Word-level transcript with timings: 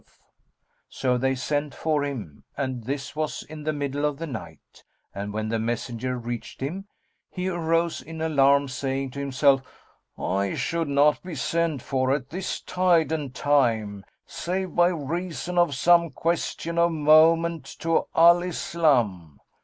"[FN#216] 0.01 0.07
So 0.89 1.17
they 1.19 1.35
sent 1.35 1.75
for 1.75 2.03
him, 2.03 2.43
and 2.57 2.85
this 2.85 3.15
was 3.15 3.43
in 3.43 3.65
the 3.65 3.71
middle 3.71 4.03
of 4.03 4.17
the 4.17 4.25
night; 4.25 4.83
and 5.13 5.31
when 5.31 5.49
the 5.49 5.59
messenger 5.59 6.17
reached 6.17 6.59
him, 6.59 6.87
he 7.29 7.47
arose 7.49 8.01
in 8.01 8.19
alarm, 8.19 8.67
saying 8.67 9.11
to 9.11 9.19
himself, 9.19 9.61
"I 10.17 10.55
should 10.55 10.87
not 10.87 11.21
be 11.21 11.35
sent 11.35 11.83
for 11.83 12.11
at 12.15 12.31
this 12.31 12.61
tide 12.61 13.11
and 13.11 13.31
time, 13.35 14.03
save 14.25 14.73
by 14.73 14.87
reason 14.87 15.59
of 15.59 15.75
some 15.75 16.09
question 16.09 16.79
of 16.79 16.91
moment 16.91 17.63
to 17.81 18.07
Al 18.15 18.41
Islam." 18.41 19.39